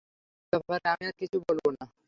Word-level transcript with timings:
এই 0.43 0.49
ব্যাপারে 0.53 0.87
আমি 0.93 1.03
আর 1.07 1.15
কিচ্ছু 1.19 1.37
বলব 1.47 1.65
না। 1.77 1.85